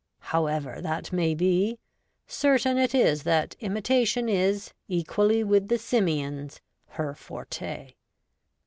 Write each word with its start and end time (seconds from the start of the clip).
However 0.33 0.81
that 0.81 1.11
^may 1.13 1.37
be, 1.37 1.77
certain 2.25 2.79
it 2.79 2.95
is 2.95 3.21
that 3.21 3.55
imitation 3.59 4.27
is, 4.27 4.73
equally 4.87 5.43
with 5.43 5.67
the 5.67 5.77
simians, 5.77 6.59
her 6.87 7.13
forte. 7.13 7.93